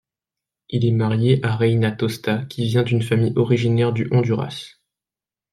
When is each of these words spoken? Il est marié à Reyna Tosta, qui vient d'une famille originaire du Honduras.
Il 0.69 0.83
est 0.83 0.89
marié 0.91 1.39
à 1.45 1.55
Reyna 1.55 1.91
Tosta, 1.91 2.39
qui 2.45 2.65
vient 2.65 2.81
d'une 2.81 3.03
famille 3.03 3.33
originaire 3.35 3.93
du 3.93 4.07
Honduras. 4.09 4.79